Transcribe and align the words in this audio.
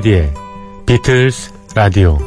조피디의 0.00 0.34
비틀스 0.86 1.52
라디오 1.74 2.18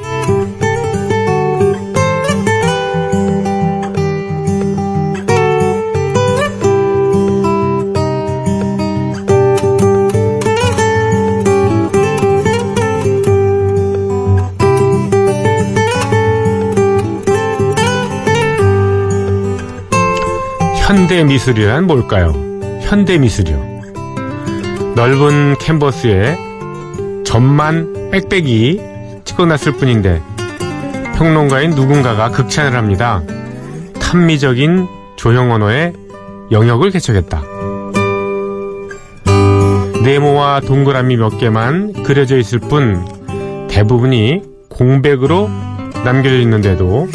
현대 20.78 21.24
미술이란 21.24 21.88
뭘까요? 21.88 22.34
현대 22.82 23.18
미술이요. 23.18 23.74
넓은 24.96 25.58
캔버스에 25.60 26.43
점만 27.34 28.12
빽빽이 28.12 28.80
찍어놨을 29.26 29.78
뿐인데 29.80 30.22
평론가인 31.16 31.72
누군가가 31.72 32.30
극찬을 32.30 32.78
합니다. 32.78 33.24
탐미적인 34.00 34.88
조형 35.16 35.52
언어의 35.52 35.94
영역을 36.52 36.92
개척했다. 36.92 37.42
네모와 40.04 40.60
동그라미 40.60 41.18
몇 41.18 41.40
개만 41.40 42.04
그려져 42.04 42.38
있을 42.38 42.60
뿐 42.60 43.04
대부분이 43.68 44.44
공백으로 44.70 45.50
남겨져 46.06 46.38
있는데도 46.38 47.08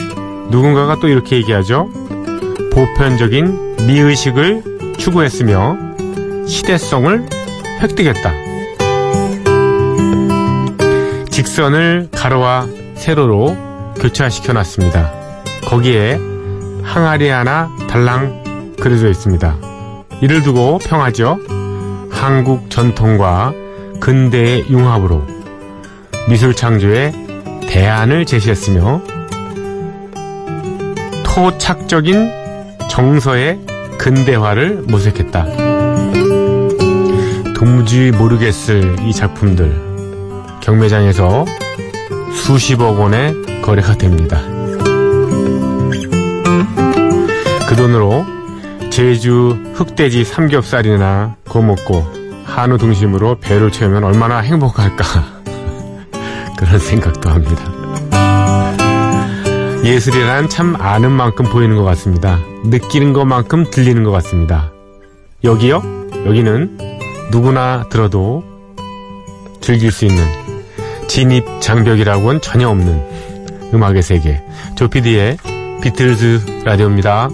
누군가가 0.51 0.97
또 1.01 1.07
이렇게 1.07 1.37
얘기하죠. 1.37 1.91
보편적인 2.73 3.87
미의식을 3.87 4.97
추구했으며 4.99 5.79
시대성을 6.49 7.25
획득했다. 7.83 8.48
직선을 11.39 12.09
가로와 12.11 12.67
세로로 12.97 13.57
교차시켜 14.01 14.55
놨습니다. 14.55 15.13
거기에 15.67 16.19
항아리 16.83 17.29
하나 17.29 17.71
달랑 17.89 18.75
그려져 18.81 19.09
있습니다. 19.09 19.57
이를 20.21 20.43
두고 20.43 20.79
평하죠. 20.79 21.39
한국 22.11 22.71
전통과 22.71 23.53
근대의 24.01 24.67
융합으로 24.69 25.25
미술 26.29 26.57
창조의 26.57 27.13
대안을 27.69 28.27
제시했으며 28.27 29.01
토착적인 31.23 32.33
정서의 32.91 33.61
근대화를 33.97 34.87
모색했다. 34.89 35.47
도무지 37.55 38.11
모르겠을 38.11 38.97
이 39.07 39.13
작품들 39.13 39.88
경매장에서 40.69 41.47
수십억 42.31 43.01
원의 43.01 43.63
거래가 43.63 43.97
됩니다. 43.97 44.43
그 47.67 47.75
돈으로 47.75 48.27
제주 48.91 49.57
흑돼지 49.73 50.25
삼겹살이나 50.25 51.37
구워 51.49 51.65
먹고 51.65 52.05
한우 52.45 52.77
등심으로 52.77 53.39
배를 53.41 53.73
채우면 53.73 54.05
얼마나 54.05 54.41
행복할까 54.41 55.05
그런 56.59 56.79
생각도 56.79 57.31
합니다. 57.31 57.65
예술이란 59.85 60.51
참 60.51 60.77
아는 60.79 61.13
만큼 61.13 61.47
보이는 61.47 61.77
것 61.77 61.85
같습니다. 61.85 62.39
느끼는 62.65 63.15
것만큼 63.15 63.71
들리는 63.71 64.05
것 64.05 64.11
같습니다. 64.11 64.71
여기요? 65.45 65.83
여기는 66.27 67.31
누구나 67.31 67.89
들어도 67.89 68.45
즐길 69.63 69.91
수 69.91 70.05
있는 70.05 70.48
진입 71.09 71.45
장벽이라고는 71.61 72.41
전혀 72.41 72.69
없는 72.69 73.03
음악의 73.75 74.03
세계. 74.03 74.43
조피디의 74.77 75.39
비틀즈 75.83 76.63
라디오입니다. 76.65 77.31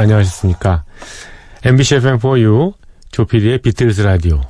안녕하셨습니까? 0.00 0.84
MBC 1.62 1.96
FM4U 1.98 2.72
조피디의 3.12 3.58
비틀즈 3.58 4.00
라디오 4.00 4.40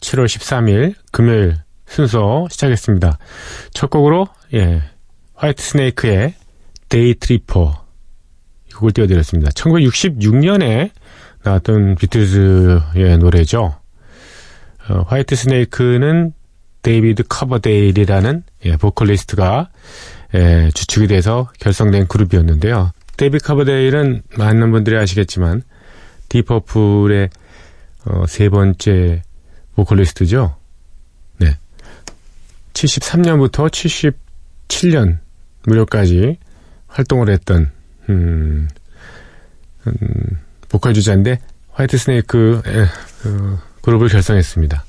7월 0.00 0.26
13일 0.26 0.94
금요일 1.10 1.56
순서 1.86 2.46
시작했습니다. 2.48 3.18
첫 3.72 3.90
곡으로 3.90 4.28
예, 4.54 4.82
화이트 5.34 5.60
스네이크의 5.60 6.34
Day 6.88 7.14
Tripper 7.14 7.84
이 8.68 8.72
곡을 8.72 8.92
띄워드렸습니다. 8.92 9.50
1966년에 9.50 10.90
나왔던 11.42 11.96
비틀즈의 11.96 13.18
노래죠. 13.18 13.74
어, 14.88 15.04
화이트 15.08 15.34
스네이크는 15.34 16.32
데이비드 16.82 17.24
커버데일이라는 17.28 18.44
예, 18.66 18.76
보컬리스트가 18.76 19.70
예, 20.34 20.70
주축이 20.72 21.08
돼서 21.08 21.50
결성된 21.58 22.06
그룹이었는데요. 22.06 22.92
데이비드 23.16 23.44
커버데일은 23.44 24.22
많은 24.36 24.70
분들이 24.70 24.96
아시겠지만 24.96 25.62
딥 26.28 26.53
퍼플의 26.53 27.30
어, 28.06 28.26
세 28.26 28.48
번째 28.48 29.22
보컬리스트죠. 29.74 30.56
네. 31.38 31.56
73년부터 32.72 33.68
77년 34.68 35.18
무렵까지 35.66 36.38
활동을 36.88 37.30
했던 37.30 37.70
음, 38.08 38.68
음, 39.86 40.38
보컬 40.68 40.94
주자인데 40.94 41.40
화이트 41.70 41.96
스네이크 41.96 42.62
에, 42.66 42.82
어, 43.28 43.58
그룹을 43.82 44.08
결성했습니다. 44.08 44.84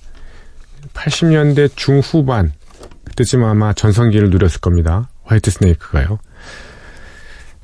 80년대 0.94 1.76
중후반 1.76 2.52
그때쯤 3.06 3.44
아마 3.44 3.74
전성기를 3.74 4.30
누렸을 4.30 4.60
겁니다. 4.60 5.10
화이트 5.24 5.52
스네이크가요. 5.52 6.20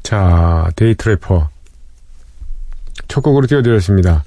자, 0.04 0.69
Day 0.76 0.94
Tripper 0.96 1.50
첫 3.07 3.22
곡으로 3.22 3.48
띄워드렸습니다. 3.48 4.24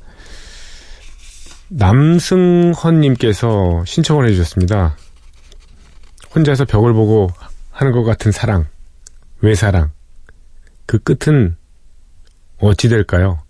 남승헌님께서 1.68 3.84
신청을 3.86 4.26
해주셨습니다. 4.28 4.96
혼자서 6.34 6.64
벽을 6.64 6.92
보고 6.92 7.30
하는 7.70 7.92
것 7.92 8.02
같은 8.04 8.32
사랑. 8.32 8.66
외사랑? 9.40 9.92
그 10.86 10.98
끝은 10.98 11.56
어찌 12.58 12.88
될까요? 12.88 13.42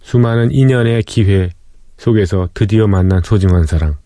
수많은 0.00 0.52
인연의 0.52 1.02
기회 1.04 1.50
속에서 1.98 2.48
드디어 2.54 2.86
만난 2.86 3.22
소중한 3.22 3.66
사랑. 3.66 3.96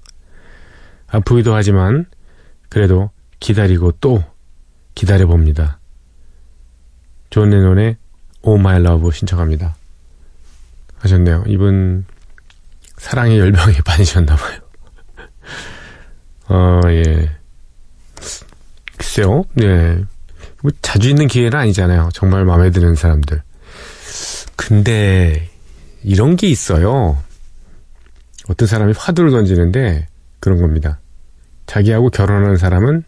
아프기도 1.09 1.55
하지만 1.55 2.07
그래도 2.69 3.11
기다리고 3.41 3.93
또 3.93 4.23
기다려봅니다. 4.95 5.80
존 7.31 7.51
레논의 7.51 7.97
Oh 8.43 8.59
My 8.59 8.83
Love 8.83 9.11
신청합니다. 9.13 9.77
하셨네요. 10.99 11.45
이분 11.47 12.05
사랑의 12.97 13.39
열병에 13.39 13.79
빠지셨나봐요. 13.85 14.59
어, 16.49 16.81
예. 16.89 17.31
글쎄요, 18.99 19.45
네. 19.55 20.05
뭐 20.63 20.71
자주 20.83 21.09
있는 21.09 21.27
기회는 21.27 21.59
아니잖아요. 21.59 22.11
정말 22.13 22.45
마음에 22.45 22.71
드는 22.71 22.95
사람들. 22.95 23.43
근데, 24.57 25.49
이런 26.03 26.37
게 26.37 26.49
있어요. 26.49 27.17
어떤 28.49 28.69
사람이 28.69 28.93
화두를 28.97 29.31
던지는데, 29.31 30.07
그런 30.39 30.61
겁니다. 30.61 31.01
자기하고 31.67 32.11
결혼하는 32.11 32.57
사람은 32.57 33.05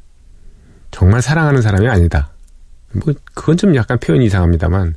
정말 0.90 1.20
사랑하는 1.20 1.60
사람이 1.60 1.88
아니다. 1.88 2.32
뭐, 2.92 3.14
그건 3.34 3.56
좀 3.56 3.74
약간 3.76 3.98
표현이 3.98 4.24
이상합니다만, 4.26 4.94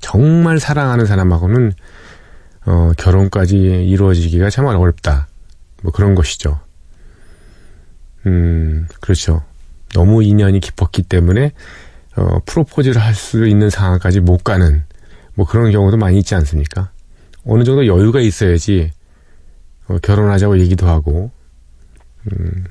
정말 0.00 0.58
사랑하는 0.58 1.06
사람하고는 1.06 1.72
어, 2.66 2.92
결혼까지 2.96 3.56
이루어지기가 3.56 4.50
정말 4.50 4.76
어렵다. 4.76 5.28
뭐 5.82 5.92
그런 5.92 6.14
것이죠. 6.14 6.60
음, 8.26 8.86
그렇죠. 9.00 9.42
너무 9.92 10.22
인연이 10.22 10.60
깊었기 10.60 11.02
때문에 11.02 11.52
어, 12.16 12.38
프로포즈를 12.46 13.00
할 13.00 13.14
수 13.14 13.46
있는 13.46 13.70
상황까지 13.70 14.20
못 14.20 14.44
가는 14.44 14.84
뭐 15.34 15.46
그런 15.46 15.70
경우도 15.72 15.96
많이 15.96 16.18
있지 16.18 16.34
않습니까? 16.34 16.90
어느 17.44 17.64
정도 17.64 17.86
여유가 17.86 18.20
있어야지 18.20 18.92
어, 19.88 19.98
결혼하자고 19.98 20.58
얘기도 20.60 20.86
하고 20.88 21.30
음, 22.32 22.64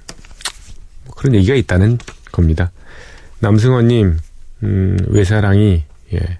뭐 1.05 1.15
그런 1.15 1.35
얘기가 1.35 1.55
있다는 1.55 1.99
겁니다. 2.31 2.71
남승원님 3.39 4.17
음, 4.63 4.97
외사랑이 5.07 5.83
예, 6.13 6.39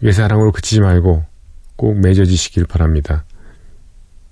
외사랑으로 0.00 0.52
그치지 0.52 0.80
말고 0.80 1.24
꼭 1.76 1.98
맺어지시길 2.00 2.66
바랍니다. 2.66 3.24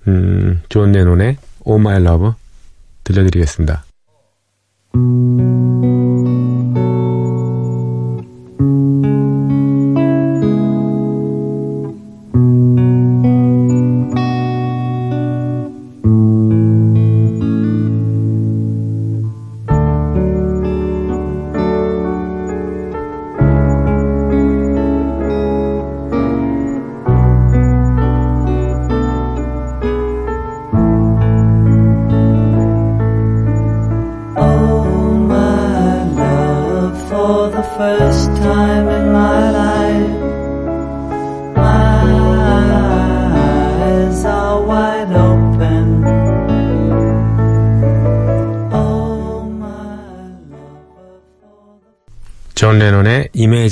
음, 0.07 0.61
존 0.69 0.91
레논의 0.91 1.37
Oh 1.65 1.79
My 1.79 2.01
Love 2.01 2.31
들려드리겠습니다. 3.03 3.85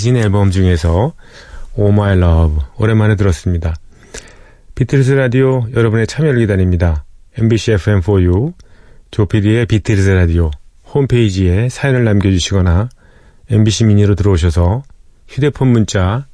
이매진 0.04 0.18
앨범 0.18 0.52
중에서 0.52 1.14
Oh 1.78 1.94
My 1.94 2.18
Love 2.18 2.58
오랜만에 2.78 3.16
들었습니다. 3.16 3.74
비틀즈 4.76 5.14
라디오 5.14 5.66
여러분의 5.74 6.08
참여를 6.08 6.40
기다립니다. 6.40 7.06
MBC 7.38 7.76
FM4U 7.76 8.54
조피디의 9.12 9.66
비틀즈 9.68 10.10
라디오 10.10 10.52
홈페이지에 10.94 11.70
사연을 11.70 12.04
남겨주시거나 12.04 12.90
MBC 13.50 13.86
미니로 13.86 14.16
들어오셔서 14.16 14.84
휴대폰 15.30 15.70
문자 15.70 16.28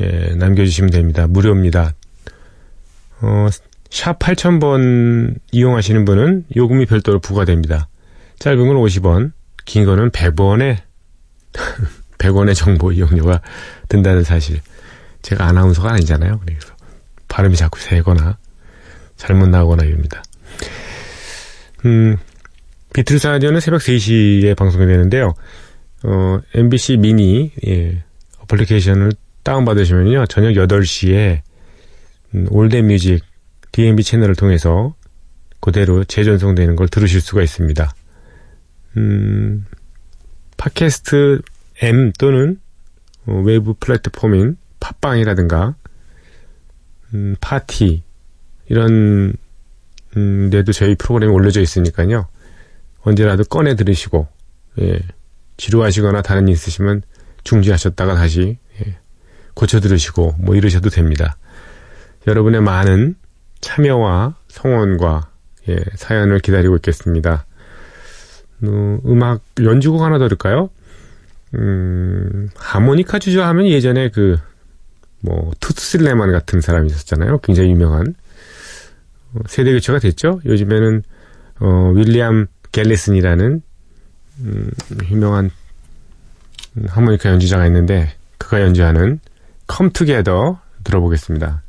예, 0.00 0.34
남겨주시면 0.34 0.90
됩니다. 0.90 1.28
무료입니다. 1.28 1.94
어, 3.20 3.46
샵 3.90 4.18
8000번 4.18 5.36
이용하시는 5.52 6.04
분은 6.04 6.46
요금이 6.56 6.86
별도로 6.86 7.20
부과됩니다. 7.20 7.88
짧은 8.40 8.58
건 8.58 8.76
50원, 8.76 9.32
긴 9.66 9.84
거는 9.84 10.10
100원에 10.10 10.78
100원의 12.22 12.54
정보 12.54 12.92
이용료가 12.92 13.40
든다는 13.88 14.22
사실. 14.22 14.60
제가 15.22 15.46
아나운서가 15.46 15.92
아니잖아요. 15.92 16.40
그래서 16.44 16.74
발음이 17.28 17.56
자꾸 17.56 17.80
새거나 17.80 18.38
잘못 19.16 19.48
나오거나 19.48 19.84
이럽니다. 19.84 20.22
음, 21.84 22.16
비틀스 22.92 23.26
라디오는 23.26 23.60
새벽 23.60 23.80
3시에 23.80 24.56
방송이 24.56 24.86
되는데요. 24.86 25.34
어, 26.04 26.40
MBC 26.54 26.98
미니 26.98 27.52
예, 27.66 28.02
어플리케이션을 28.40 29.12
다운받으시면요. 29.42 30.26
저녁 30.26 30.52
8시에 30.52 31.40
음, 32.34 32.46
올댓뮤직 32.50 33.24
DMB 33.72 34.02
채널을 34.02 34.34
통해서 34.34 34.94
그대로 35.60 36.04
재전송되는 36.04 36.76
걸 36.76 36.88
들으실 36.88 37.20
수가 37.20 37.42
있습니다. 37.42 37.94
음, 38.96 39.64
팟캐스트 40.56 41.40
M 41.80 42.12
또는 42.18 42.60
어, 43.26 43.40
외부 43.44 43.74
플랫폼인 43.74 44.56
팟빵이라든가 44.80 45.74
음, 47.14 47.36
파티 47.40 48.02
이런 48.66 49.34
음, 50.16 50.50
데도 50.50 50.72
저희 50.72 50.94
프로그램이 50.94 51.32
올려져 51.32 51.60
있으니까요. 51.60 52.26
언제라도 53.02 53.44
꺼내 53.44 53.74
들으시고 53.74 54.28
예, 54.80 55.00
지루하시거나 55.56 56.22
다른 56.22 56.48
일 56.48 56.54
있으시면 56.54 57.02
중지하셨다가 57.44 58.14
다시 58.14 58.58
예, 58.80 58.98
고쳐 59.54 59.80
들으시고 59.80 60.36
뭐 60.38 60.54
이러셔도 60.54 60.90
됩니다. 60.90 61.36
여러분의 62.26 62.60
많은 62.60 63.16
참여와 63.60 64.36
성원과 64.48 65.30
예, 65.68 65.76
사연을 65.94 66.40
기다리고 66.40 66.76
있겠습니다. 66.76 67.46
어, 68.62 68.98
음악 69.06 69.42
연주곡 69.60 70.02
하나 70.02 70.18
들을까요? 70.18 70.70
음, 71.54 72.48
하모니카 72.56 73.18
주저하면 73.18 73.66
예전에 73.66 74.10
그, 74.10 74.38
뭐, 75.20 75.52
투스슬레만 75.60 76.32
같은 76.32 76.60
사람이 76.60 76.88
있었잖아요. 76.88 77.38
굉장히 77.38 77.70
유명한. 77.70 78.14
어, 79.34 79.40
세대 79.46 79.72
교체가 79.72 79.98
됐죠. 79.98 80.40
요즘에는, 80.44 81.02
어, 81.60 81.92
윌리엄 81.94 82.46
갤리슨이라는, 82.72 83.62
음, 84.40 84.70
유명한 85.10 85.50
음, 86.76 86.86
하모니카 86.88 87.30
연주자가 87.30 87.66
있는데, 87.66 88.14
그가 88.38 88.60
연주하는 88.62 89.20
Together 89.92 90.54
들어보겠습니다. 90.84 91.61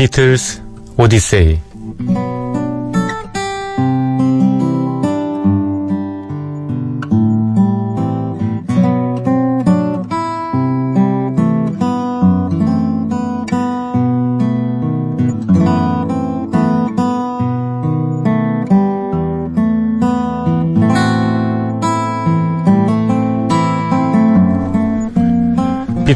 비틀스 0.00 0.62
오디세이 0.96 1.58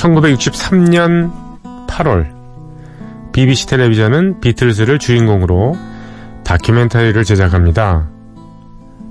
1963년 0.00 1.30
8월 1.86 2.32
BBC 3.32 3.66
텔레비전은 3.66 4.40
비틀즈를 4.40 4.98
주인공으로 4.98 5.76
다큐멘터리를 6.42 7.22
제작합니다. 7.22 8.08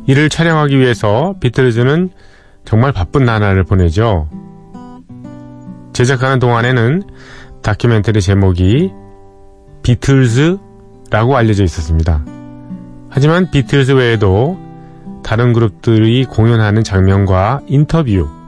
이를 0.08 0.30
촬영하기 0.30 0.80
위해서 0.80 1.36
비틀즈는 1.40 2.10
정말 2.66 2.92
바쁜 2.92 3.24
나날을 3.24 3.64
보내죠. 3.64 4.28
제작하는 5.94 6.40
동안에는 6.40 7.04
다큐멘터리 7.62 8.22
제목이 8.22 8.92
비틀즈라고 9.84 11.38
알려져 11.38 11.64
있었습니다. 11.64 12.26
하지만 13.10 13.52
비틀즈 13.52 13.92
외에도 13.92 14.58
다른 15.24 15.54
그룹들이 15.54 16.26
공연하는 16.26 16.84
장면과 16.84 17.62
인터뷰, 17.68 18.39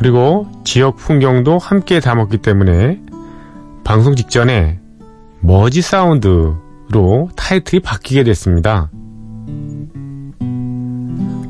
그리고 0.00 0.48
지역 0.64 0.96
풍경도 0.96 1.58
함께 1.58 2.00
담았기 2.00 2.38
때문에 2.38 2.98
방송 3.84 4.16
직전에 4.16 4.80
머지 5.40 5.82
사운드로 5.82 7.28
타이틀이 7.36 7.80
바뀌게 7.80 8.24
됐습니다. 8.24 8.90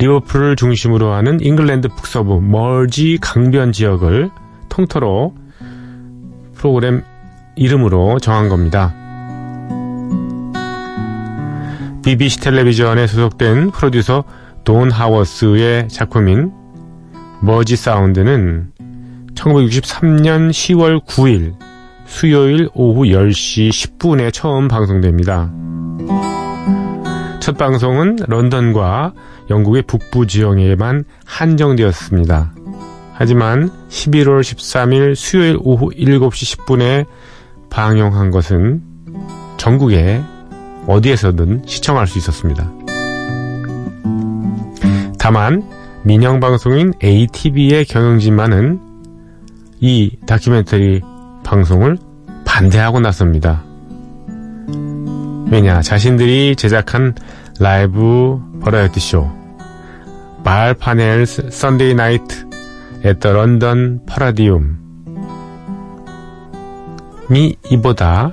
리버풀을 0.01 0.57
중심으로 0.57 1.13
하는 1.13 1.41
잉글랜드 1.41 1.91
북서부 1.91 2.41
멀지 2.41 3.19
강변 3.21 3.71
지역을 3.71 4.31
통틀어 4.69 5.33
프로그램 6.57 7.05
이름으로 7.55 8.19
정한 8.19 8.49
겁니다. 8.49 8.93
BBC 12.03 12.41
텔레비전에 12.41 13.07
소속된 13.07 13.71
프로듀서 13.71 14.25
돈 14.65 14.91
하워스의 14.91 15.89
작품인 15.89 16.60
머지 17.43 17.75
사운드는 17.75 18.73
1963년 19.35 20.51
10월 20.51 21.05
9일 21.07 21.55
수요일 22.05 22.69
오후 22.75 23.05
10시 23.05 23.71
10분에 23.71 24.33
처음 24.33 24.69
방송됩니다. 24.69 25.51
첫 27.41 27.57
방송은 27.57 28.19
런던과 28.27 29.15
영국의 29.49 29.83
북부 29.83 30.27
지역에만 30.27 31.05
한정되었습니다. 31.25 32.53
하지만 33.15 33.71
11월 33.89 34.41
13일 34.41 35.15
수요일 35.15 35.57
오후 35.61 35.91
7시 35.91 36.59
10분에 36.59 37.07
방영한 37.71 38.31
것은 38.31 38.83
전국에 39.57 40.21
어디에서든 40.87 41.63
시청할 41.67 42.07
수 42.07 42.19
있었습니다. 42.19 42.71
다만 45.19 45.80
민영방송인 46.03 46.95
ATV의 47.03 47.85
경영진만은 47.85 48.81
이 49.81 50.17
다큐멘터리 50.27 51.01
방송을 51.45 51.99
반대하고 52.45 53.01
나섭니다. 53.01 53.65
왜냐, 55.51 55.83
자신들이 55.83 56.57
제작한 56.57 57.15
라이브 57.59 58.41
버라이어티 58.63 59.01
쇼, 59.01 59.31
Val 60.43 60.75
Parnell's 60.75 61.27
Sunday 61.27 61.95
Night 61.95 62.47
at 63.03 63.15
the 63.15 63.33
London 63.33 64.01
Palladium이 64.07 64.69
이보다 67.71 68.33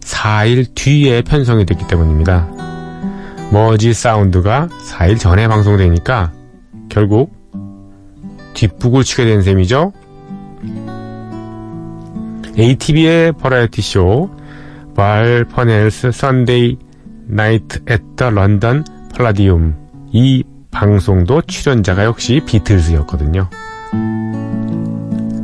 4일 0.00 0.74
뒤에 0.74 1.22
편성이 1.22 1.64
됐기 1.66 1.86
때문입니다. 1.86 2.67
Mersey 3.50 3.92
Sound가 3.92 4.68
4일 4.68 5.18
전에 5.18 5.48
방송되니까 5.48 6.32
결국 6.88 7.32
뒷북을 8.54 9.04
치게 9.04 9.24
된 9.24 9.42
셈이죠. 9.42 9.92
ATV의 12.58 13.32
버라이어티 13.32 13.82
쇼 13.82 14.38
Val 14.98 15.44
Parnell's 15.44 16.10
Sunday 16.10 16.76
Night 17.28 17.84
at 17.86 18.04
the 18.04 18.30
London 18.30 18.84
Palladium 19.14 19.76
이 20.10 20.42
방송도 20.72 21.42
출연자가 21.42 22.04
역시 22.04 22.42
비틀즈였거든요. 22.44 23.48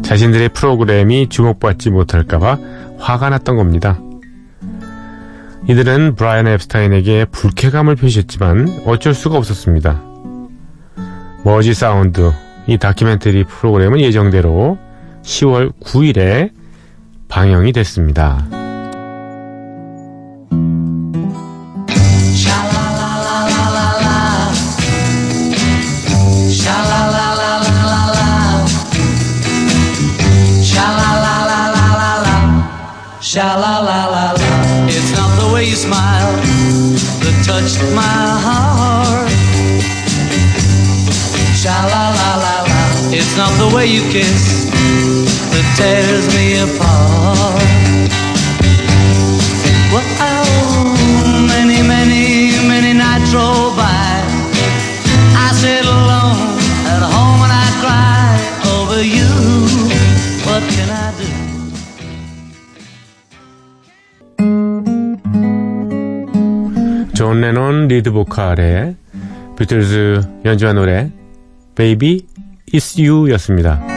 자신들의 0.03 0.49
프로그램이 0.49 1.29
주목받지 1.29 1.91
못할까봐 1.91 2.59
화가 2.99 3.31
났던 3.31 3.57
겁니다. 3.57 4.01
이들은 5.67 6.15
브라이언 6.17 6.47
엡스타인에게 6.47 7.27
불쾌감을 7.27 7.97
표시했지만 7.97 8.83
어쩔 8.85 9.15
수가 9.15 9.39
없었습니다. 9.39 10.03
Mersey 11.43 11.73
Sound 11.73 12.33
이 12.67 12.77
다큐멘터리 12.77 13.45
프로그램은 13.45 14.01
예정대로 14.01 14.79
10월 15.23 15.73
9일에 15.81 16.51
방영이 17.29 17.73
됐습니다. 17.73 18.64
Kiss 44.15 44.71
that 45.51 45.67
tears 45.75 46.27
me 46.37 46.47
apart. 46.63 48.11
Well, 49.91 50.07
many, 51.51 51.83
many, 51.83 52.55
many 52.73 52.93
nights 52.95 53.35
roll 53.35 53.75
by. 53.75 54.23
I 55.45 55.51
sit 55.63 55.83
alone 55.83 56.39
at 56.95 57.03
home 57.15 57.41
and 57.47 57.55
I 57.67 57.69
cry 57.83 58.31
over 58.77 59.03
you. 59.03 59.31
What 60.47 60.63
can 60.75 60.89
I 60.95 61.11
do? 61.19 61.29
존 67.15 67.41
레논 67.41 67.89
리드 67.89 68.13
보컬의 68.13 68.95
비틀즈 69.59 70.23
연주한 70.45 70.77
노래 70.77 71.11
Baby 71.75 72.27
It's 72.73 72.97
You 73.01 73.29
였습니다. 73.33 73.94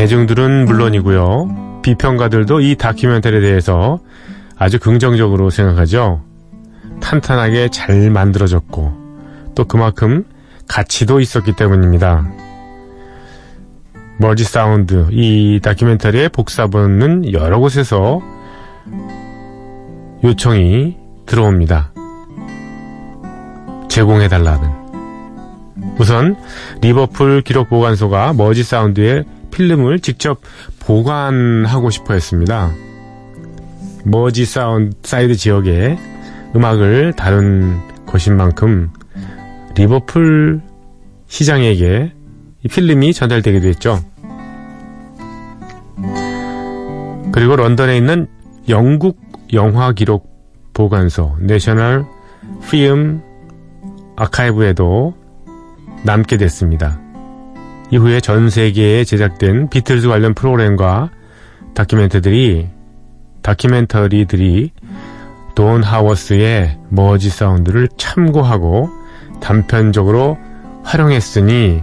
대중들은 0.00 0.64
물론이고요. 0.64 1.80
비평가들도 1.82 2.62
이 2.62 2.74
다큐멘터리에 2.76 3.40
대해서 3.40 3.98
아주 4.56 4.78
긍정적으로 4.78 5.50
생각하죠. 5.50 6.22
탄탄하게 7.02 7.68
잘 7.68 8.08
만들어졌고 8.08 8.92
또 9.54 9.64
그만큼 9.66 10.24
가치도 10.68 11.20
있었기 11.20 11.54
때문입니다. 11.54 12.26
Mersey 14.16 14.42
Sound 14.42 15.08
이 15.10 15.60
다큐멘터리의 15.62 16.30
복사본은 16.30 17.34
여러 17.34 17.58
곳에서 17.58 18.22
요청이 20.24 20.96
들어옵니다. 21.26 21.92
제공해 23.90 24.28
달라는. 24.28 24.70
우선 25.98 26.36
리버풀 26.80 27.42
기록 27.42 27.68
보관소가 27.68 28.32
Mersey 28.32 28.62
Sound의 28.62 29.24
필름을 29.50 30.00
직접 30.00 30.40
보관하고 30.80 31.90
싶어 31.90 32.14
했습니다. 32.14 32.72
Mersey 34.04 34.44
Sound 34.44 34.96
사이드 35.02 35.36
지역에 35.36 35.98
음악을 36.54 37.12
다룬 37.14 37.80
것인 38.06 38.36
만큼 38.36 38.90
리버풀 39.76 40.60
시장에게 41.26 42.12
이 42.62 42.68
필름이 42.68 43.14
전달되기도 43.14 43.68
했죠. 43.68 44.00
그리고 47.32 47.56
런던에 47.56 47.96
있는 47.96 48.26
영국 48.68 49.20
영화 49.52 49.92
기록 49.92 50.28
보관소 50.74 51.36
내셔널 51.40 52.04
필름 52.68 53.22
아카이브에도 54.16 55.14
남게 56.04 56.36
됐습니다. 56.36 56.99
이후에 57.90 58.20
전 58.20 58.50
세계에 58.50 59.04
제작된 59.04 59.68
비틀즈 59.68 60.08
관련 60.08 60.34
프로그램과 60.34 61.10
다큐멘터들이 61.74 62.68
다큐멘터리들이 63.42 64.72
돈 65.54 65.82
하워스의 65.82 66.78
머지 66.88 67.30
사운드를 67.30 67.88
참고하고 67.96 68.88
단편적으로 69.40 70.38
활용했으니 70.84 71.82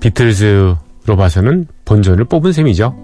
비틀즈로 0.00 0.76
봐서는 1.16 1.66
본전을 1.84 2.24
뽑은 2.24 2.52
셈이죠. 2.52 2.96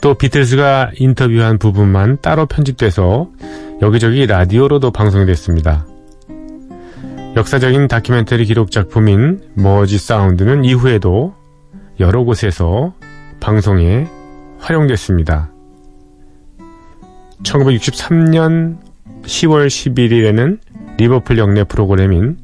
또 0.00 0.14
비틀즈가 0.14 0.90
인터뷰한 0.96 1.58
부분만 1.58 2.18
따로 2.20 2.46
편집돼서 2.46 3.28
여기저기 3.80 4.26
라디오로도 4.26 4.90
방송됐습니다. 4.90 5.86
역사적인 7.34 7.88
다큐멘터리 7.88 8.44
기록 8.44 8.70
작품인 8.70 9.40
머지 9.54 9.96
사운드는 9.96 10.64
이후에도 10.64 11.34
여러 11.98 12.24
곳에서 12.24 12.92
방송에 13.40 14.06
활용됐습니다. 14.58 15.50
1963년 17.42 18.76
10월 19.22 19.66
11일에는 19.66 20.58
리버풀 20.98 21.38
영내 21.38 21.64
프로그램인 21.64 22.36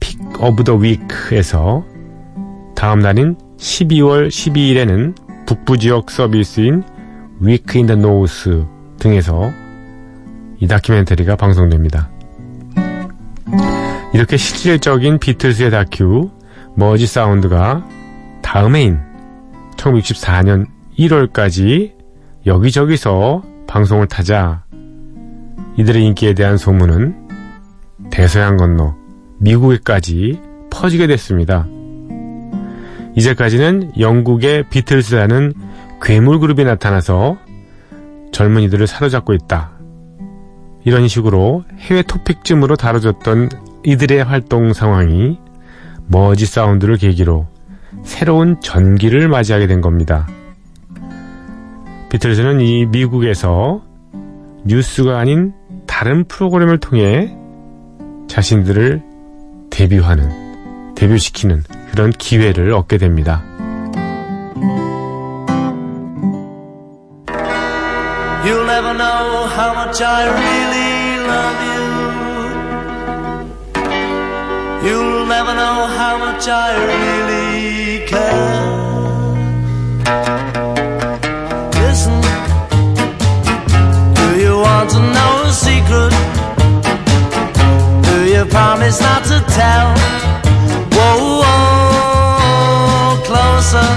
Pick 0.00 0.18
of 0.42 0.64
the 0.64 0.74
Week에서 0.74 1.84
다음 2.74 2.98
날인 2.98 3.36
12월 3.58 4.28
12일에는 4.28 5.14
북부 5.46 5.78
지역 5.78 6.10
서비스인 6.10 6.82
Week 7.40 7.78
in 7.78 7.86
the 7.86 7.94
North 7.94 8.66
등에서 8.98 9.52
이 10.58 10.66
다큐멘터리가 10.66 11.36
방송됩니다. 11.36 12.10
이렇게 14.16 14.38
실질적인 14.38 15.18
비틀스의 15.18 15.70
다큐 15.70 16.30
Mersey 16.74 17.06
Sound가 17.06 17.86
다음해 18.40 18.82
인 18.82 18.98
1964년 19.76 20.64
1월까지 20.98 21.92
여기저기서 22.46 23.42
방송을 23.66 24.06
타자 24.06 24.64
이들의 25.76 26.02
인기에 26.02 26.32
대한 26.32 26.56
소문은 26.56 27.28
대서양 28.10 28.56
건너 28.56 28.96
미국에까지 29.40 30.40
퍼지게 30.70 31.08
됐습니다. 31.08 31.66
이제까지는 33.16 34.00
영국의 34.00 34.70
비틀스라는 34.70 35.52
괴물 36.00 36.38
그룹이 36.38 36.64
나타나서 36.64 37.36
젊은이들을 38.32 38.86
사로잡고 38.86 39.34
있다. 39.34 39.72
이런 40.86 41.06
식으로 41.06 41.64
해외 41.80 42.00
토픽쯤으로 42.00 42.76
다뤄졌던 42.76 43.75
이들의 43.86 44.24
활동 44.24 44.72
상황이 44.72 45.38
머지 46.08 46.44
사운드를 46.44 46.96
계기로 46.96 47.46
새로운 48.02 48.60
전기를 48.60 49.28
맞이하게 49.28 49.68
된 49.68 49.80
겁니다. 49.80 50.26
비틀즈는 52.08 52.60
이 52.60 52.86
미국에서 52.86 53.82
뉴스가 54.64 55.20
아닌 55.20 55.52
다른 55.86 56.24
프로그램을 56.24 56.78
통해 56.78 57.32
자신들을 58.26 59.02
데뷔하는, 59.70 60.94
데뷔시키는 60.96 61.62
그런 61.92 62.10
기회를 62.10 62.72
얻게 62.72 62.98
됩니다. 62.98 63.44
You'll 74.86 75.26
never 75.26 75.52
know 75.52 75.78
how 75.98 76.16
much 76.16 76.46
I 76.46 76.68
really 76.90 78.06
care. 78.06 78.62
Listen, 81.82 82.20
do 84.14 84.26
you 84.44 84.54
want 84.66 84.88
to 84.90 85.00
know 85.16 85.32
a 85.42 85.52
secret? 85.66 86.12
Do 88.08 88.16
you 88.32 88.44
promise 88.44 89.00
not 89.00 89.24
to 89.24 89.38
tell? 89.60 89.88
Whoa, 90.96 91.18
whoa, 91.42 93.22
closer. 93.28 93.90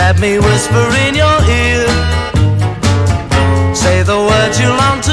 Let 0.00 0.18
me 0.18 0.38
whisper 0.38 0.86
in 1.04 1.14
your 1.14 1.38
ear. 1.62 1.86
Say 3.74 4.02
the 4.02 4.18
words 4.30 4.58
you 4.58 4.70
long 4.70 5.03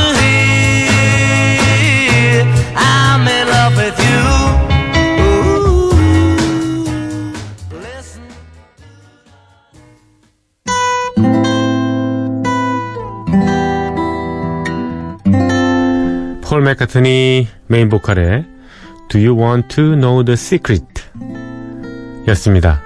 폴 16.61 16.65
맥카트니 16.65 17.47
메인 17.65 17.89
보컬의 17.89 18.45
Do 19.09 19.19
You 19.19 19.35
Want 19.35 19.67
to 19.69 19.95
Know 19.95 20.23
the 20.23 20.33
Secret? 20.33 20.85
였습니다. 22.27 22.83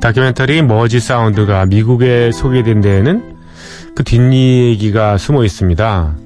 다큐멘터리 0.00 0.62
Mersey 0.62 1.00
Sound가 1.00 1.66
미국에 1.66 2.30
소개된 2.30 2.80
데에는 2.80 3.36
그 3.96 4.04
뒷얘기가 4.04 5.18
숨어 5.18 5.44
있습니다. 5.44 6.16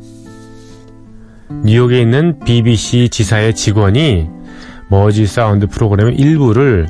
뉴욕에 1.64 2.02
있는 2.02 2.40
BBC 2.40 3.08
지사의 3.08 3.54
직원이 3.54 4.28
Mersey 4.88 5.26
Sound 5.26 5.66
프로그램의 5.66 6.16
일부를 6.16 6.88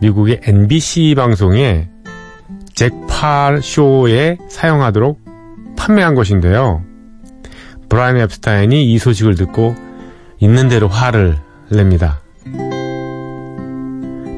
미국의 0.00 0.40
NBC 0.42 1.16
방송에 1.16 1.90
잭 2.72 3.31
파 3.31 3.60
쇼에 3.60 4.38
사용하도록 4.48 5.21
판매한 5.76 6.14
것인데요. 6.14 6.82
브라이언 7.88 8.18
엡스타인이 8.18 8.92
이 8.92 8.98
소식을 8.98 9.34
듣고 9.34 9.74
있는 10.38 10.68
대로 10.68 10.88
화를 10.88 11.38
냅니다. 11.70 12.20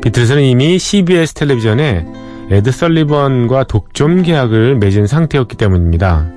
비틀스는 0.03 0.43
이미 0.43 0.79
CBS 0.79 1.35
텔레비전에 1.35 2.07
에드 2.51 2.71
설리번과 2.73 3.65
독점 3.65 4.23
계약을 4.23 4.77
맺은 4.77 5.07
상태였기 5.07 5.57
때문입니다. 5.57 6.29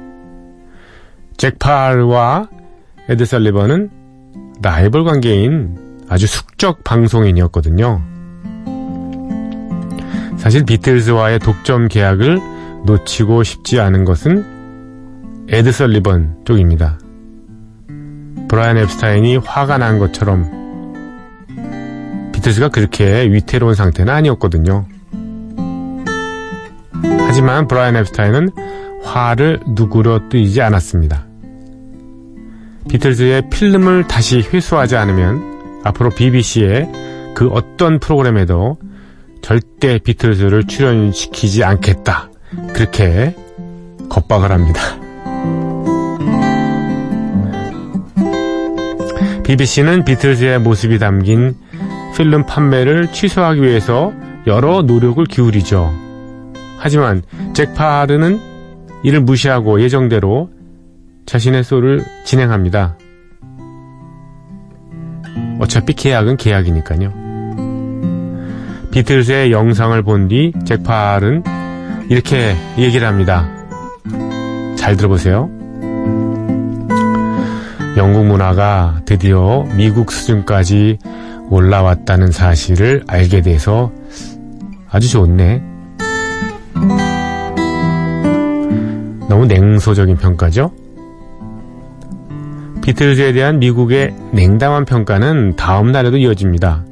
잭 1.36 1.60
파와 1.60 2.50
에드 3.10 3.26
설리번은 3.26 3.90
라이벌 4.62 5.04
관계인 5.04 6.04
아주 6.10 6.28
숙적 6.28 6.84
방송인이었거든요. 6.84 8.02
사실 10.38 10.64
비틀즈와의 10.66 11.40
독점 11.40 11.90
계약을 11.90 12.40
놓치고 12.86 13.44
싶지 13.44 13.80
않은 13.82 14.06
것은 14.06 14.57
에드 15.50 15.72
설리번 15.72 16.44
쪽입니다. 16.44 17.00
브라이언 18.50 18.78
앱스타인이 18.80 19.38
화가 19.38 19.78
난 19.78 19.98
것처럼 19.98 20.46
비틀즈가 22.34 22.68
그렇게 22.68 23.24
위태로운 23.32 23.74
상태는 23.74 24.14
아니었거든요. 24.14 24.86
하지만 27.20 27.68
브라이언 27.68 27.96
앱스타인은 27.96 28.50
화를 29.04 29.62
누그러뜨리지 29.68 30.62
않았습니다. 30.62 31.26
비틀즈의 32.90 33.50
필름을 33.50 34.08
다시 34.08 34.42
회수하지 34.42 34.98
않으면 34.98 35.82
앞으로 35.86 36.10
BBC의 36.10 36.92
그 37.36 37.48
어떤 37.48 38.00
프로그램에도 38.00 38.78
절대 39.42 39.98
비틀즈를 39.98 40.66
출연시키지 40.66 41.64
않겠다. 41.64 42.32
그렇게 42.74 43.34
겁박을 44.10 44.52
합니다. 44.52 45.07
BBC는 49.48 50.04
비틀즈의 50.04 50.60
모습이 50.60 51.00
담긴 51.00 51.56
필름 52.16 52.46
판매를 52.46 53.14
취소하기 53.14 53.62
위해서 53.62 54.12
여러 54.46 54.82
노력을 54.82 55.24
기울이죠. 55.24 55.94
하지만 56.78 57.22
잭 57.54 57.74
파르는 57.74 58.42
이를 59.04 59.22
무시하고 59.22 59.82
예정대로 59.82 60.50
자신의 61.26 61.64
소를 61.64 62.04
진행합니다. 62.26 62.98
어차피 65.62 65.94
계약은 65.94 66.36
계약이니까요. 66.36 67.14
비틀즈의 68.92 69.54
영상을 69.54 70.02
본 70.04 70.28
뒤잭 70.28 70.84
파르는 70.84 71.44
이렇게 72.10 72.54
얘기를 72.78 73.08
합니다. 73.08 73.50
잘 74.76 74.98
들어보세요. 74.98 75.57
영국 77.98 78.28
문화가 78.28 79.02
드디어 79.06 79.66
미국 79.76 80.12
수준까지 80.12 81.00
올라왔다는 81.50 82.32
사실을 82.32 83.04
알게 83.08 83.42
돼서 83.42 83.92
아주 84.88 85.10
좋네. 85.10 85.64
너무 89.28 89.48
냉소적인 89.48 90.18
평가죠? 90.18 90.72
비틀즈에 92.84 93.34
대한 93.34 93.58
미국의 93.58 94.16
냉담한 94.32 94.86
평가는 94.86 95.56
다음 95.56 95.92
날에도 95.92 96.18
이어집니다. 96.18 96.86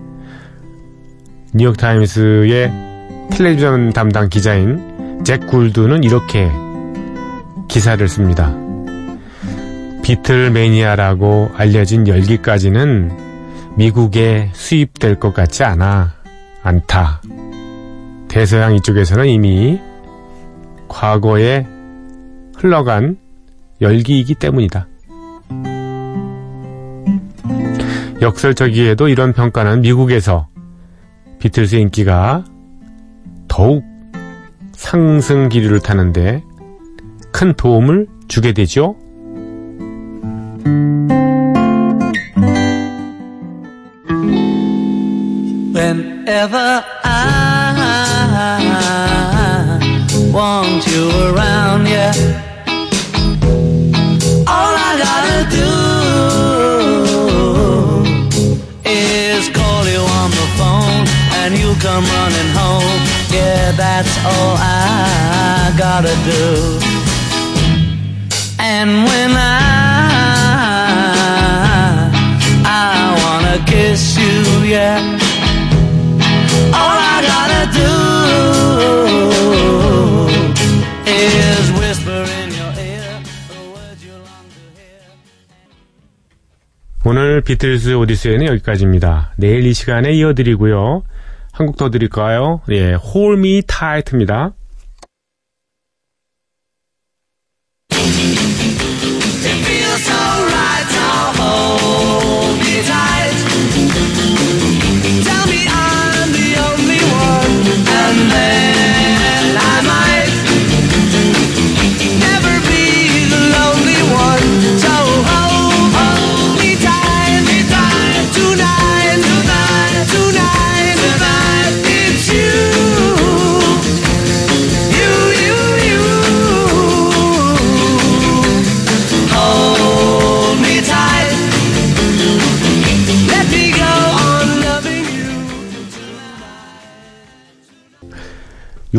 뉴욕타임스의 1.54 2.74
텔레비전 3.30 3.94
담당 3.94 4.28
기자인 4.30 5.22
잭 5.24 5.46
굴드는 5.46 6.04
이렇게 6.04 6.52
기사를 7.68 8.06
씁니다. 8.08 8.65
비틀 10.06 10.52
매니아라고 10.52 11.50
알려진 11.56 12.08
열기까지는 12.08 13.12
미국에 13.76 14.52
수입될 14.54 15.20
것 15.20 15.34
같지 15.34 15.64
않아. 15.64 16.14
않다. 16.62 17.24
대서양 18.28 18.76
이쪽에서는 18.76 19.26
이미 19.26 19.82
과거에 20.88 21.66
흘러간 22.56 23.18
열기이기 23.82 24.36
때문이다. 24.36 24.88
역설적이에도 28.22 29.08
이런 29.08 29.34
평가는 29.34 29.82
미국에서 29.82 30.48
비틀스의 31.40 31.82
인기가 31.82 32.46
더욱 33.48 33.84
상승 34.74 35.50
기류를 35.50 35.80
타는데 35.80 36.44
큰 37.32 37.56
도움을 37.56 38.06
주게 38.28 38.54
되죠. 38.54 38.96
Whenever 46.46 46.86
I 47.04 47.10
want 50.32 50.86
you 50.86 51.10
around, 51.26 51.88
yeah. 51.88 52.14
All 54.46 54.76
I 54.78 54.96
gotta 55.06 55.50
do 55.50 55.74
is 58.86 59.50
call 59.50 59.88
you 59.88 60.02
on 60.22 60.30
the 60.30 60.48
phone 60.56 61.08
and 61.40 61.58
you 61.58 61.74
come 61.82 62.06
running 62.06 62.52
home. 62.54 63.02
Yeah, 63.34 63.72
that's 63.72 64.16
all 64.24 64.56
I 64.60 65.74
gotta 65.80 66.16
do. 66.30 66.78
And 68.60 69.04
when 69.08 69.32
I 69.36 69.42
I 72.64 73.18
wanna 73.24 73.58
kiss 73.66 74.16
you, 74.16 74.64
yeah. 74.64 75.25
오늘 87.36 87.44
비틀스 87.44 87.96
오디세이는 87.96 88.46
여기까지입니다. 88.46 89.34
내일 89.36 89.66
이 89.66 89.74
시간에 89.74 90.14
이어드리고요. 90.14 91.04
한곡 91.52 91.76
더 91.76 91.90
드릴까요? 91.90 92.62
예, 92.72 92.94
Hold 92.94 93.40
Me 93.40 93.62
Tight입니다. 93.68 94.54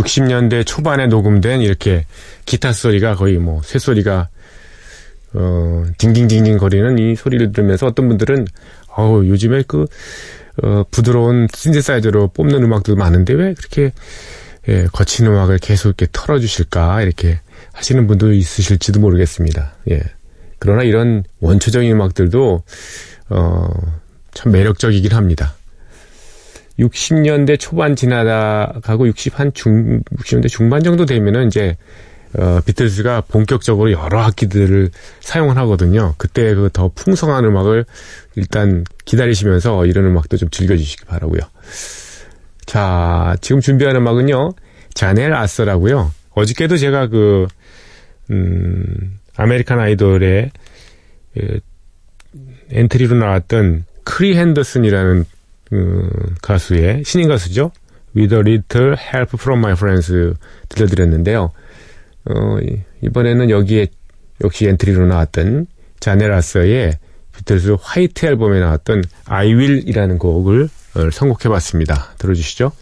60년대 0.07 0.65
초반에 0.67 1.07
녹음된 1.07 1.61
이렇게 1.61 2.07
기타 2.45 2.73
소리가 2.73 3.17
거의 3.17 3.39
뭐 3.39 3.61
쇠소리가 3.63 4.29
어 5.35 5.85
딩딩딩딩 5.99 6.59
거리는 6.59 6.99
이 6.99 7.17
소리를 7.17 7.53
들으면서 7.53 7.87
어떤 7.87 8.09
분들은 8.09 8.47
어우 8.97 9.27
요즘에 9.27 9.65
그 9.67 9.87
어, 10.63 10.85
부드러운 10.91 11.49
신세사이저로 11.53 12.29
뽑는 12.29 12.63
음악도 12.63 12.97
많은데 12.97 13.35
왜 13.35 13.53
그렇게 13.53 13.93
예, 14.69 14.87
거친 14.91 15.27
음악을 15.27 15.59
계속 15.59 15.89
이렇게 15.89 16.07
털어주실까 16.11 17.03
이렇게 17.03 17.41
하시는 17.73 18.07
분도 18.07 18.33
있으실지도 18.33 19.01
모르겠습니다. 19.01 19.75
예. 19.91 20.03
그러나 20.59 20.83
이런 20.83 21.25
원초적인 21.41 21.93
음악들도 21.93 22.63
어, 23.29 23.69
참 24.33 24.53
매력적이긴 24.53 25.13
합니다. 25.13 25.55
60년대 26.79 27.59
초반 27.59 27.97
지나가고 27.97 29.07
60한 29.07 29.55
중 29.55 30.03
60년대 30.17 30.49
중반 30.49 30.83
정도 30.83 31.07
되면은 31.07 31.49
이제 31.49 31.77
어, 32.39 32.61
비틀즈가 32.65 33.23
본격적으로 33.23 33.93
여러 33.93 34.21
악기들을 34.21 34.91
사용을 35.21 35.57
하거든요. 35.57 36.15
그때 36.19 36.55
그 36.55 36.69
더 36.73 36.91
풍성한 36.95 37.45
음악을 37.45 37.87
일단 38.35 38.85
기다리시면서 39.07 39.87
이런 39.87 40.05
음악도 40.07 40.37
좀 40.37 40.51
즐겨주시기 40.51 41.07
바라고요. 41.07 41.41
자, 42.67 43.37
지금 43.41 43.61
준비한 43.61 43.97
음악은요. 43.97 44.53
자넬 44.93 45.33
아서라고요. 45.35 46.13
어저께도 46.33 46.77
제가 46.77 47.07
그 47.07 47.47
음, 48.31 49.19
아메리칸 49.37 49.79
아이돌의 49.79 50.51
그, 51.35 51.61
엔트리로 52.71 53.17
나왔던 53.17 53.85
크리 54.05 54.37
핸더슨이라는 54.37 55.25
그 55.69 56.09
가수의 56.43 57.03
신인 57.05 57.29
가수죠. 57.29 57.73
With 58.17 58.35
a 58.35 58.41
little 58.41 58.95
help 58.99 59.31
from 59.35 59.59
my 59.61 59.73
friends 59.73 60.13
들려드렸는데요. 60.69 61.53
어, 62.29 62.59
이- 62.63 62.81
이번에는 63.03 63.51
여기에 63.51 63.89
역시 64.45 64.67
엔트리로 64.69 65.07
나왔던 65.07 65.67
자넬 66.01 66.45
아서의 66.45 66.99
비틀스 67.37 67.77
화이트 67.81 68.27
앨범에 68.27 68.61
나왔던 68.61 69.03
I 69.27 69.55
Will이라는 69.55 70.19
곡을 70.19 70.69
어, 70.97 71.11
선곡해봤습니다. 71.11 72.15
들어주시죠. 72.19 72.73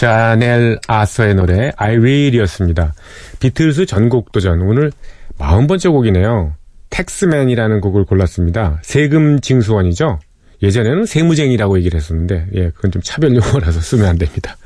자넬 0.00 0.78
아서의 0.88 1.34
노래 1.34 1.72
I 1.76 1.98
Will이었습니다. 1.98 2.94
비틀스 3.38 3.84
전곡 3.84 4.32
도전 4.32 4.62
오늘 4.62 4.92
40번째 5.36 5.92
곡이네요. 5.92 6.54
Taxman이라는 6.88 7.82
곡을 7.82 8.06
골랐습니다. 8.06 8.78
세금 8.80 9.40
징수원이죠. 9.40 10.18
예전에는 10.62 11.04
세무쟁이라고 11.04 11.76
얘기를 11.76 11.98
했었는데 11.98 12.46
예, 12.54 12.70
그건 12.70 12.92
좀 12.92 13.02
차별 13.04 13.36
용어라서 13.36 13.78
쓰면 13.78 14.06
안 14.06 14.16
됩니다. 14.16 14.56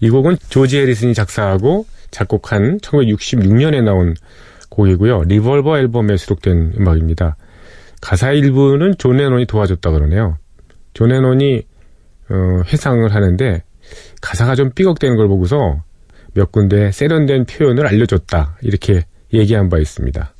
이 0.00 0.08
곡은 0.08 0.38
조지 0.48 0.78
해리슨이 0.78 1.12
작사하고 1.12 1.84
작곡한 2.10 2.78
1966년에 2.78 3.82
나온 3.82 4.14
곡이고요. 4.70 5.24
리볼버 5.24 5.78
앨범에 5.78 6.16
수록된 6.16 6.72
음악입니다. 6.78 7.36
가사 8.00 8.32
일부는 8.32 8.94
존 8.96 9.18
레논이 9.18 9.44
도와줬다 9.44 9.90
그러네요. 9.90 10.38
존 10.94 11.10
레논이 11.10 11.64
어, 12.30 12.62
회상을 12.72 13.14
하는데 13.14 13.62
가사가 14.20 14.54
좀 14.54 14.70
삐걱대는 14.70 15.16
걸 15.16 15.28
보고서 15.28 15.82
몇 16.34 16.52
군데 16.52 16.92
세련된 16.92 17.46
표현을 17.46 17.86
알려줬다. 17.86 18.58
이렇게 18.62 19.04
얘기한 19.32 19.68
바 19.68 19.78
있습니다. 19.78 20.34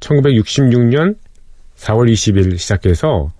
1966년 0.00 1.16
4월 1.76 2.10
20일 2.12 2.58
시작해서 2.58 3.30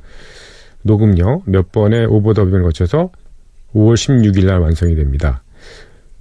녹음은요 0.83 1.43
몇 1.47 1.73
번의 1.73 2.07
overdubbing을 2.07 2.63
거쳐서 2.63 3.11
5월 3.75 3.95
16일 3.95 4.47
날 4.47 4.59
완성이 4.61 4.95
됩니다. 4.95 5.43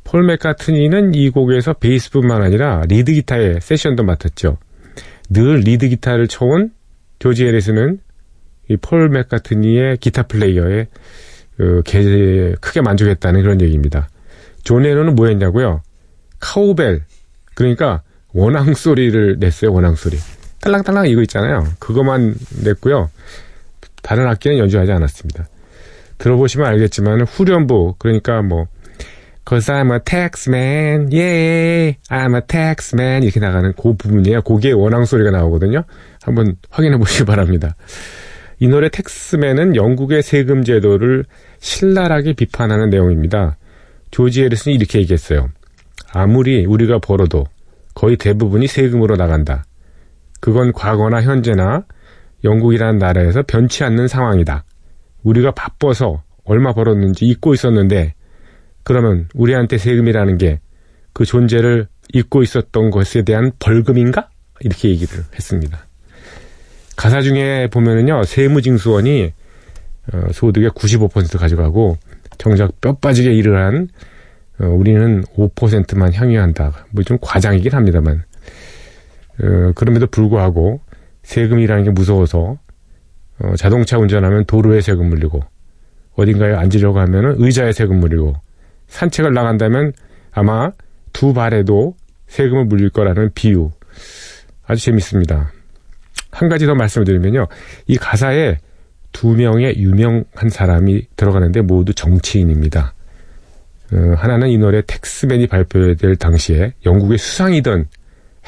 폴 0.03 0.23
맥카트니는 0.23 1.13
이 1.13 1.29
곡에서 1.29 1.73
베이스뿐만 1.73 2.41
아니라 2.41 2.82
리드 2.88 3.12
기타의 3.13 3.60
세션도 3.62 4.03
맡았죠. 4.03 4.58
늘 5.29 5.60
리드 5.60 5.88
기타를 5.89 6.27
쳐온 6.27 6.71
조지 7.19 7.45
해리슨은 7.45 8.00
이 8.69 8.77
폴 8.77 9.10
맥카트니의 9.10 9.97
기타 9.97 10.23
플레이에 10.24 10.88
그, 11.60 11.82
개- 11.84 12.56
크게 12.62 12.80
만족했다는 12.80 13.41
그런 13.41 13.60
얘기입니다. 13.60 14.08
존 14.63 14.84
레논은 14.84 15.15
뭐 15.15 15.28
했냐고요? 15.28 15.82
cowbell 16.39 17.04
그러니까 17.54 18.02
워낭 18.34 18.74
소리를 18.74 19.39
냈어요. 19.39 19.74
워낭 19.74 19.95
소리. 19.95 20.17
딸랑딸랑 20.62 21.08
이거 21.08 21.22
있잖아요. 21.24 21.65
그거만 21.80 22.36
냈고요. 22.63 23.10
다른 24.02 24.26
악기는 24.28 24.58
연주하지 24.58 24.89
않았습니다. 24.93 25.50
들어보시면 26.17 26.65
알겠지만 26.65 27.22
후렴부 27.24 27.95
그러니까 28.00 28.41
뭐 28.41 28.67
Cause 29.48 29.74
I'm 29.74 29.91
a 29.91 30.00
taxman, 30.06 31.10
yeah, 31.12 31.98
I'm 32.10 32.36
a 32.36 32.41
taxman 32.48 33.24
이렇게 33.24 33.39
나가는 33.41 33.74
그 33.74 33.95
부분이에요. 33.95 34.43
거기에 34.43 34.74
워낭 34.74 35.04
소리가 35.06 35.32
나오거든요. 35.32 35.84
한번 36.22 36.56
확인해 36.69 36.98
보시기 36.98 37.26
바랍니다. 37.26 37.76
이 38.60 38.67
노래 38.67 38.89
텍스맨은 38.89 39.76
영국의 39.76 40.22
세금 40.22 40.63
제도를 40.63 41.26
신랄하게 41.60 42.34
비판하는 42.34 42.89
내용입니다. 42.89 43.58
조지 44.12 44.43
에리슨이 44.43 44.76
이렇게 44.76 45.00
얘기했어요. 45.00 45.50
아무리 46.12 46.65
우리가 46.65 47.00
벌어도 47.00 47.45
거의 47.93 48.17
대부분이 48.17 48.67
세금으로 48.67 49.15
나간다. 49.15 49.65
그건 50.39 50.72
과거나 50.72 51.22
현재나 51.22 51.84
영국이라는 52.43 52.98
나라에서 52.98 53.43
변치 53.43 53.84
않는 53.84 54.08
상황이다. 54.08 54.63
우리가 55.24 55.52
바빠서 55.52 56.24
얼마 56.45 56.74
벌었는지 56.74 57.26
잊고 57.26 57.54
있었는데 57.54 58.13
그러면 58.84 59.28
우리한테 59.34 59.78
세금이라는 59.78 60.38
게 60.38 60.60
그 61.13 61.26
존재를 61.26 61.88
잊고 62.13 62.43
있었던 62.43 62.91
것에 62.91 63.24
대한 63.24 63.52
벌금인가? 63.60 64.30
이렇게 64.62 64.89
얘기를 64.89 65.24
했습니다. 65.34 65.86
가사 66.95 67.22
중에 67.22 67.67
보면은요, 67.72 68.24
세무징수원이 68.24 69.34
어, 70.13 70.28
소득의 70.32 70.69
95% 70.72 71.38
가져가고 71.38 71.98
정작 72.38 72.80
뼈 72.82 72.93
빠지게 72.98 73.34
일을 73.34 73.58
한 73.58 73.89
어, 74.60 74.65
우리는 74.65 75.24
5%만 75.36 76.13
향유한다. 76.13 76.86
뭐 76.91 77.04
좀 77.04 77.17
과장이긴 77.22 77.74
합니다만. 77.74 78.24
어, 79.41 79.72
그럼에도 79.76 80.08
불구하고 80.08 80.82
세금이라는 81.24 81.84
게 81.86 81.89
무서워서 81.91 82.58
어, 83.39 83.56
자동차 83.56 83.98
운전하면 83.98 84.45
도로에 84.45 84.82
세금 84.82 85.08
물리고 85.10 85.41
어딘가에 86.15 86.54
앉으려고 86.54 87.00
하면은 87.00 87.36
의자에 87.38 87.72
세금 87.72 88.00
물리고 88.00 88.34
산책을 88.88 89.34
나간다면 89.34 89.93
아마 90.32 90.72
두 91.13 91.34
발에도 91.34 91.95
세금을 92.28 92.65
물릴 92.65 92.89
거라는 92.89 93.32
비유. 93.34 93.72
아주 94.65 94.84
재밌습니다. 94.84 95.52
한 96.32 96.50
가지 96.50 96.65
더 96.65 96.76
말씀을 96.76 97.06
드리면요. 97.06 97.48
이 97.88 97.98
가사에 97.98 98.58
두 99.12 99.30
명의 99.36 99.76
유명한 99.78 100.50
사람이 100.50 101.08
들어가는데 101.15 101.62
모두 101.62 101.93
정치인입니다. 101.93 102.93
어, 103.91 104.13
하나는 104.17 104.50
이 104.50 104.58
노래 104.58 104.82
텍스맨이 104.86 105.48
발표될 105.48 106.15
당시에 106.17 106.74
영국의 106.86 107.17
수상이던 107.17 107.88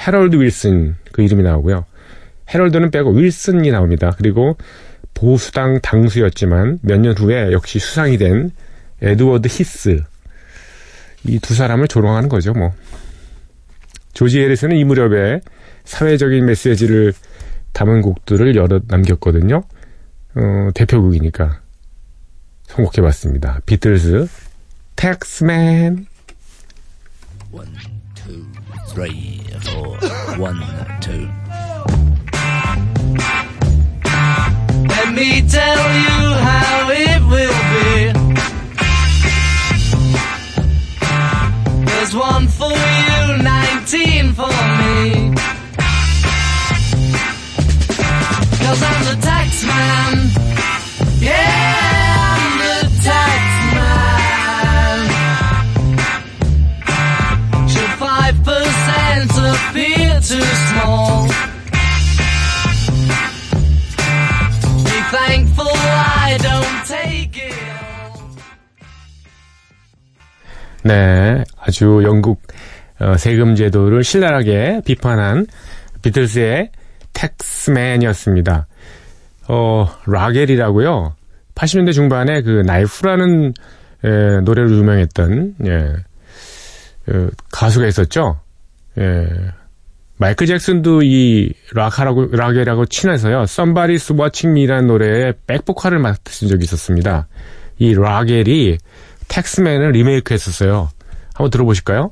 해럴드 0.05 0.35
윌슨 0.37 0.95
그 1.11 1.21
이름이 1.23 1.43
나오고요. 1.43 1.85
해럴드는 2.53 2.91
빼고 2.91 3.11
윌슨이 3.11 3.69
나옵니다. 3.71 4.11
그리고 4.17 4.57
보수당 5.13 5.79
당수였지만 5.81 6.79
몇 6.81 6.99
년 6.99 7.17
후에 7.17 7.51
역시 7.51 7.79
수상이 7.79 8.17
된 8.17 8.51
에드워드 9.01 9.47
히스 9.47 10.03
이 11.25 11.39
두 11.39 11.53
사람을 11.53 11.87
조롱하는 11.87 12.29
거죠, 12.29 12.53
뭐. 12.53 12.71
조지 14.13 14.39
해리슨은 14.41 14.75
이 14.75 14.83
무렵에 14.83 15.39
사회적인 15.85 16.45
메시지를 16.45 17.13
담은 17.73 18.01
곡들을 18.01 18.55
여러 18.55 18.79
남겼거든요. 18.87 19.63
어, 20.35 20.71
대표곡이니까 20.73 21.61
선곡해봤습니다. 22.67 23.59
비틀즈, 23.65 24.27
Taxman. 24.95 26.07
One, 27.51 27.75
two, 28.15 28.45
three, 28.93 29.43
four. 29.61 29.97
One, 30.39 30.61
two. 31.01 31.27
Let 34.87 35.13
me 35.13 35.41
tell 35.47 35.70
네, 70.83 71.43
아주 71.59 72.01
영국 72.03 72.41
어, 72.99 73.17
세금 73.17 73.55
제도를 73.55 74.03
신랄하게 74.03 74.81
비판한 74.85 75.45
비틀스의 76.01 76.71
텍스맨이었습니다. 77.13 78.67
어, 79.47 79.87
라겔이라고요. 80.05 81.15
80년대 81.55 81.93
중반에 81.93 82.41
그 82.41 82.61
나이프라는 82.65 83.53
에, 84.03 84.41
노래로 84.41 84.71
유명했던 84.71 85.55
예, 85.67 87.13
어, 87.13 87.29
가수가 87.51 87.87
있었죠. 87.87 88.39
예, 88.97 89.27
마이클 90.17 90.47
잭슨도 90.47 91.01
이 91.03 91.53
락하라고 91.73 92.27
락이라고 92.31 92.85
친해서요. 92.85 93.43
Somebody's 93.43 94.17
Watching 94.17 94.59
Me라는 94.59 94.87
노래에 94.87 95.33
백보컬을 95.47 95.99
맡으신 95.99 96.47
적이 96.47 96.63
있었습니다. 96.63 97.27
이 97.77 97.95
락엘이 97.95 98.77
텍스맨을 99.31 99.91
리메이크 99.91 100.33
했었어요. 100.33 100.89
한번 101.33 101.49
들어보실까요? 101.49 102.11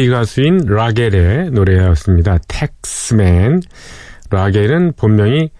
R&B 0.00 0.08
가수인 0.08 0.60
락웰의 0.66 1.50
노래였습니다. 1.50 2.38
Taxman. 2.48 3.60
락웰은 4.30 4.94
본명이 4.96 5.50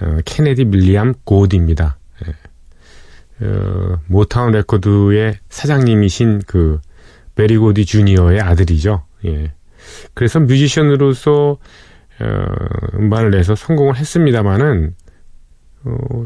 어, 0.00 0.16
케네디 0.24 0.64
윌리엄 0.64 1.12
고디입니다. 1.24 1.98
예. 2.26 3.44
어, 3.46 3.98
모타운 4.06 4.52
레코드의 4.52 5.38
사장님이신 5.50 6.42
그 6.46 6.80
베리 7.34 7.58
고디 7.58 7.84
주니어의 7.84 8.40
아들이죠. 8.40 9.04
예. 9.26 9.52
그래서 10.14 10.40
뮤지션으로서 10.40 11.58
어, 12.20 12.44
음반을 12.94 13.32
내서 13.32 13.54
성공을 13.54 13.96
했습니다마는 13.96 14.94
어, 15.84 16.24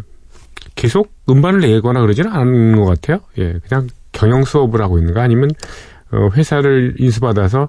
계속 0.77 1.13
음반을 1.29 1.61
내거나 1.61 2.01
그러지는 2.03 2.31
않은 2.31 2.77
것 2.77 2.85
같아요. 2.85 3.21
예, 3.39 3.59
그냥 3.67 3.89
경영 4.13 4.45
수업을 4.45 4.81
하고 4.81 4.99
있는가 4.99 5.23
아니면 5.23 5.51
어, 6.13 6.29
회사를 6.35 6.95
인수받아서 6.99 7.69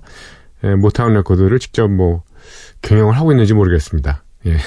예, 0.64 0.76
모타운 0.76 1.14
레코드를 1.14 1.60
직접 1.60 1.88
뭐 1.90 2.24
경영을 2.82 3.16
하고 3.18 3.32
있는지 3.32 3.54
모르겠습니다. 3.54 4.24
예. 4.46 4.58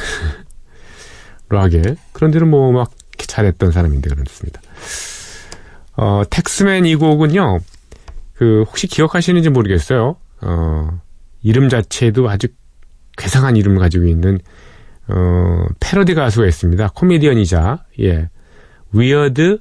락웰. 1.48 1.96
그런데는 2.12 2.48
뭐 2.48 2.72
막 2.72 2.92
잘했던 3.32 3.72
사람인데 3.72 4.10
그렇습니다. 4.10 4.60
어, 5.96 6.22
Taxman 6.28 6.84
이 6.86 6.96
곡은요, 6.96 7.60
그, 8.34 8.64
혹시 8.66 8.86
기억하시는지 8.86 9.50
모르겠어요. 9.50 10.16
어, 10.42 11.00
이름 11.42 11.68
자체도 11.68 12.28
아주 12.28 12.48
괴상한 13.16 13.56
이름을 13.56 13.78
가지고 13.78 14.06
있는, 14.06 14.38
어, 15.08 15.66
패러디 15.80 16.14
가수가 16.14 16.46
있습니다. 16.46 16.88
코미디언이자, 16.94 17.84
예, 18.00 18.28
Weird, 18.92 19.58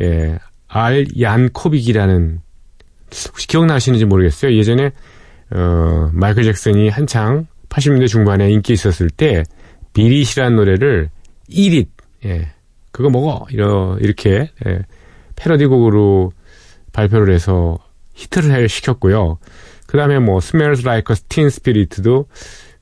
예, 0.00 0.38
알 0.68 1.06
얀코빅이라는, 1.18 2.40
혹시 3.28 3.46
기억나시는지 3.46 4.04
모르겠어요. 4.04 4.56
예전에, 4.56 4.92
어, 5.50 6.10
마이클 6.12 6.44
잭슨이 6.44 6.88
한창 6.88 7.46
80년대 7.68 8.08
중반에 8.08 8.50
인기 8.50 8.72
있었을 8.72 9.10
때, 9.10 9.44
Beat 9.92 10.12
It이라는 10.12 10.56
노래를 10.56 11.10
1잇, 11.50 11.88
예, 12.24 12.52
그거 12.90 13.10
먹어! 13.10 13.46
이러, 13.50 13.96
이렇게, 14.00 14.50
예, 14.66 14.80
패러디곡으로 15.36 16.32
발표를 16.92 17.34
해서 17.34 17.78
히트를 18.14 18.68
시켰고요. 18.68 19.38
그 19.86 19.96
다음에 19.96 20.18
뭐, 20.18 20.38
Smells 20.38 20.86
Like 20.86 21.14
a 21.14 21.20
Teen 21.28 21.46
Spirit도, 21.48 22.26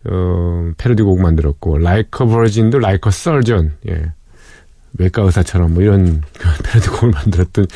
어, 0.06 0.70
패러디곡 0.76 1.20
만들었고, 1.20 1.78
Like 1.78 2.10
a 2.22 2.28
Virgin도 2.28 2.78
Like 2.78 3.08
a 3.08 3.10
Surgeon, 3.10 3.72
예. 3.88 4.12
외과 4.98 5.22
의사처럼 5.22 5.74
뭐 5.74 5.82
이런 5.82 6.22
패러디곡을 6.64 7.10
만들었던 7.10 7.66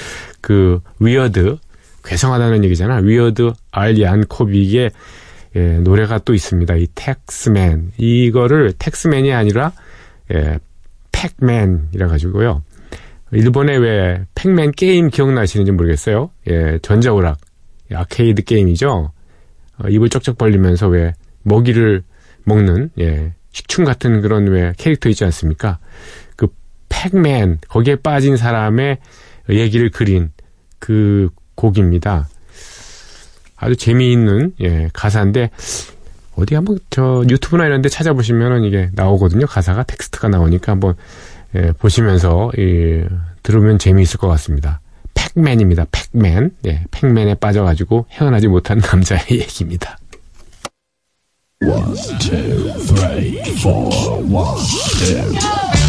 그 0.40 0.80
Weird, 0.98 1.58
괴상하다는 2.04 2.64
얘기잖아. 2.64 2.96
Weird 2.96 3.52
알 3.70 4.26
얀코빅의 4.26 4.90
예, 5.56 5.78
노래가 5.78 6.18
또 6.18 6.34
있습니다. 6.34 6.74
이 6.76 6.88
Taxman. 6.94 7.92
이거를 7.96 8.72
Taxman이 8.78 9.32
아니라, 9.32 9.72
예, 10.32 10.58
Pac-Man이라 11.12 12.08
가지고요. 12.08 12.62
일본의 13.30 13.78
왜 13.78 14.24
Pac-Man 14.34 14.72
게임 14.72 15.10
기억나시는지 15.10 15.72
모르겠어요. 15.72 16.30
예, 16.48 16.78
전자오락. 16.82 17.38
아케이드 17.92 18.42
게임이죠. 18.42 19.12
어, 19.78 19.88
입을 19.88 20.08
쩍쩍 20.08 20.38
벌리면서 20.38 20.88
왜 20.88 21.12
먹이를 21.42 22.02
먹는, 22.44 22.90
예, 22.98 23.32
식충 23.52 23.84
같은 23.84 24.20
그런 24.22 24.48
왜 24.48 24.72
캐릭터 24.76 25.08
있지 25.08 25.24
않습니까? 25.24 25.78
그 26.36 26.48
Pac-Man, 26.88 27.60
거기에 27.68 27.96
빠진 27.96 28.36
사람의 28.36 28.98
얘기를 29.50 29.90
그린 29.90 30.32
그 30.80 31.28
곡입니다. 31.72 32.28
아주 33.56 33.76
재미있는, 33.76 34.52
예, 34.60 34.90
가사인데, 34.92 35.50
어디 36.36 36.54
한번 36.54 36.78
저 36.90 37.24
유튜브나 37.28 37.66
이런 37.66 37.80
데 37.80 37.88
찾아보시면은 37.88 38.64
이게 38.64 38.90
나오거든요. 38.92 39.46
가사가 39.46 39.84
텍스트가 39.84 40.28
나오니까 40.28 40.72
한번 40.72 40.94
예, 41.54 41.72
보시면서 41.72 42.50
예, 42.58 43.06
들으면 43.42 43.78
재미있을 43.78 44.18
것 44.18 44.26
같습니다. 44.28 44.80
Pac-Man입니다. 45.14 45.86
Pac-Man. 45.92 46.50
예, 46.66 46.84
Pac-Man에 46.90 47.36
빠져가지고 47.36 48.06
헤어나지 48.10 48.48
못한 48.48 48.78
남자의 48.78 49.22
얘기입니다. 49.30 49.96
I 55.62 55.83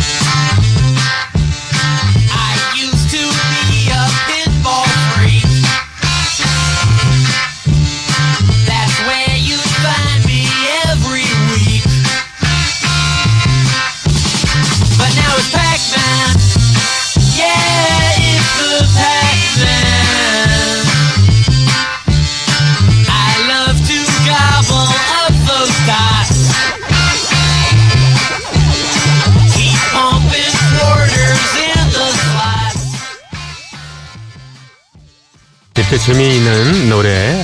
재미있는 36.05 36.89
노래 36.89 37.43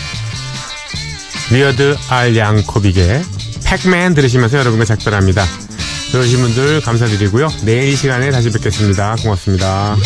위어드 1.51 1.97
알 2.09 2.37
양코빅의 2.37 3.23
팩맨 3.65 4.13
들으시면서 4.13 4.59
여러분과 4.59 4.85
작별합니다. 4.85 5.43
들으신 6.11 6.41
분들 6.41 6.81
감사드리고요. 6.81 7.49
내일 7.63 7.91
이 7.91 7.95
시간에 7.95 8.29
다시 8.29 8.51
뵙겠습니다. 8.51 9.15
고맙습니다. 9.23 9.97